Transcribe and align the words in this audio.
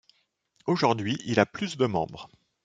Aujourd'hui, 0.65 1.21
il 1.25 1.39
a 1.39 1.45
plus 1.45 1.77
de 1.77 1.85
membres. 1.85 2.27